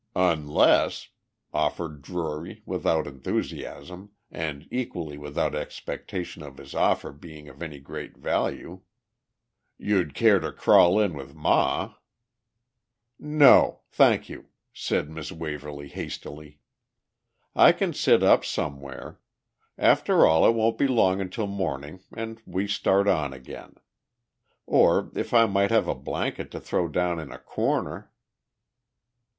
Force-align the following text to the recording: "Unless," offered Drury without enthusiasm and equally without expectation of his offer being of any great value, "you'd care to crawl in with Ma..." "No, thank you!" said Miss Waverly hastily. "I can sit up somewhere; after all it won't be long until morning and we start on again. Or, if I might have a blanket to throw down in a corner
"Unless," 0.15 1.09
offered 1.53 2.01
Drury 2.01 2.63
without 2.65 3.05
enthusiasm 3.05 4.09
and 4.31 4.67
equally 4.71 5.15
without 5.15 5.53
expectation 5.53 6.41
of 6.41 6.57
his 6.57 6.73
offer 6.73 7.11
being 7.11 7.47
of 7.47 7.61
any 7.61 7.77
great 7.79 8.17
value, 8.17 8.81
"you'd 9.77 10.15
care 10.15 10.39
to 10.39 10.51
crawl 10.51 10.99
in 10.99 11.13
with 11.13 11.35
Ma..." 11.35 11.93
"No, 13.19 13.81
thank 13.91 14.27
you!" 14.27 14.47
said 14.73 15.07
Miss 15.07 15.31
Waverly 15.31 15.87
hastily. 15.87 16.57
"I 17.55 17.71
can 17.71 17.93
sit 17.93 18.23
up 18.23 18.43
somewhere; 18.43 19.19
after 19.77 20.25
all 20.25 20.47
it 20.49 20.55
won't 20.55 20.79
be 20.79 20.87
long 20.87 21.21
until 21.21 21.45
morning 21.45 21.99
and 22.11 22.41
we 22.47 22.67
start 22.67 23.07
on 23.07 23.33
again. 23.33 23.75
Or, 24.65 25.11
if 25.13 25.31
I 25.31 25.45
might 25.45 25.69
have 25.69 25.87
a 25.87 25.93
blanket 25.93 26.49
to 26.49 26.59
throw 26.59 26.87
down 26.87 27.19
in 27.19 27.31
a 27.31 27.37
corner 27.37 28.11